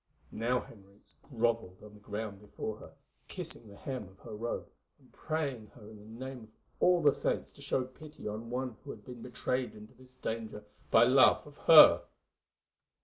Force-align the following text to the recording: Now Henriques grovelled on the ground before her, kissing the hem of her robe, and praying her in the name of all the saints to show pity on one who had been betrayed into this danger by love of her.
Now 0.31 0.61
Henriques 0.61 1.13
grovelled 1.29 1.83
on 1.83 1.93
the 1.93 1.99
ground 1.99 2.41
before 2.41 2.75
her, 2.77 2.91
kissing 3.27 3.67
the 3.67 3.75
hem 3.75 4.07
of 4.07 4.17
her 4.21 4.33
robe, 4.33 4.67
and 4.97 5.13
praying 5.13 5.67
her 5.75 5.87
in 5.91 5.99
the 6.17 6.25
name 6.25 6.41
of 6.45 6.49
all 6.79 7.03
the 7.03 7.13
saints 7.13 7.53
to 7.53 7.61
show 7.61 7.83
pity 7.83 8.27
on 8.27 8.49
one 8.49 8.77
who 8.83 8.89
had 8.89 9.05
been 9.05 9.21
betrayed 9.21 9.75
into 9.75 9.93
this 9.93 10.15
danger 10.15 10.63
by 10.89 11.03
love 11.03 11.45
of 11.45 11.55
her. 11.67 12.01